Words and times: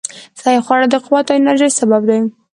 صحي 0.41 0.59
خواړه 0.65 0.87
د 0.89 0.95
قوت 1.05 1.25
او 1.29 1.37
انرژۍ 1.39 1.69
سبب 1.79 2.01
دي. 2.09 2.19